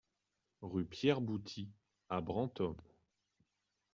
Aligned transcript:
Rue 0.63 0.85
Pierre 0.85 1.21
Bouty 1.21 1.69
à 2.09 2.21
Brantôme 2.21 2.75